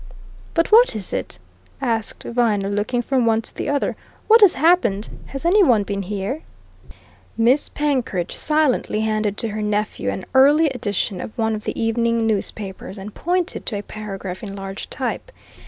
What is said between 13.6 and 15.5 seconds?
to a paragraph in large type.